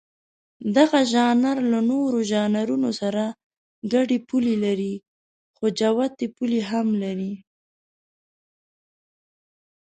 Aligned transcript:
دغه 0.77 0.99
ژانر 1.13 1.57
له 1.71 1.79
نورو 1.91 2.19
ژانرونو 2.31 2.89
سره 3.01 3.23
ګډې 3.93 4.17
پولې 4.27 4.55
لري، 4.65 4.93
خو 5.55 5.65
جوتې 5.79 6.27
پولې 6.37 6.59
هم 6.69 6.87
لري. 7.03 7.33